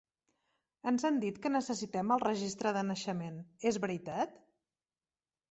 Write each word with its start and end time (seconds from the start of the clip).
Ens 0.91 1.03
han 1.09 1.19
dit 1.23 1.37
que 1.43 1.51
necessitem 1.55 2.15
el 2.15 2.23
registre 2.23 2.73
de 2.79 2.83
naixement, 2.89 3.39
és 3.75 3.79
veritat? 3.87 4.35